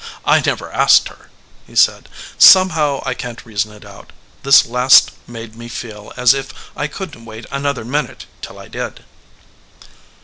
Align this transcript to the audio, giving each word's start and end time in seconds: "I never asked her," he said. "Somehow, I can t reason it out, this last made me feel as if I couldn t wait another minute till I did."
"I 0.25 0.41
never 0.43 0.71
asked 0.73 1.09
her," 1.09 1.29
he 1.67 1.75
said. 1.75 2.09
"Somehow, 2.35 3.03
I 3.05 3.13
can 3.13 3.35
t 3.35 3.43
reason 3.45 3.71
it 3.71 3.85
out, 3.85 4.11
this 4.41 4.65
last 4.65 5.11
made 5.27 5.55
me 5.55 5.67
feel 5.69 6.11
as 6.17 6.33
if 6.33 6.51
I 6.75 6.87
couldn 6.87 7.21
t 7.21 7.27
wait 7.27 7.45
another 7.51 7.85
minute 7.85 8.25
till 8.41 8.57
I 8.57 8.67
did." 8.67 9.03